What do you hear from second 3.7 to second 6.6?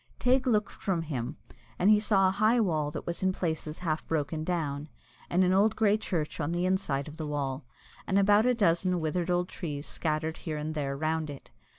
half broken down, and an old grey church on